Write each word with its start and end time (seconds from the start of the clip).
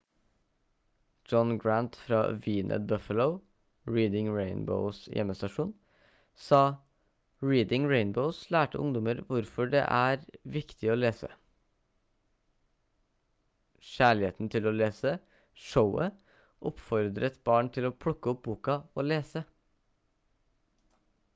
john 1.31 1.51
grant 1.63 1.95
fra 2.03 2.19
wned 2.45 2.85
buffalo 2.91 3.25
reading 3.97 4.29
rainbows 4.37 5.01
hjemmestasjon 5.17 5.73
sa 6.45 6.61
«reading 7.49 7.85
rainbow 7.91 8.25
lærte 8.55 8.79
ungdommer 8.85 9.21
hvorfor 9.29 9.69
det 9.77 9.83
er 9.99 10.25
viktig 10.57 10.91
å 10.95 10.97
lese... 11.03 11.31
kjærligheten 13.91 14.51
til 14.57 14.71
å 14.71 14.75
lese– 14.81 15.13
[showet] 15.69 16.09
oppfordret 16.73 17.41
barn 17.53 17.73
til 17.77 17.91
å 17.91 17.95
plukke 18.07 18.33
opp 18.35 18.43
boka 18.51 18.81
og 18.87 19.05
å 19.07 19.09
lese» 19.15 19.45